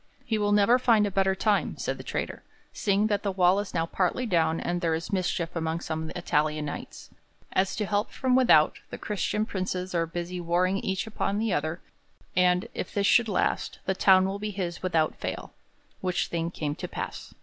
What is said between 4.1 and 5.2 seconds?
down and there is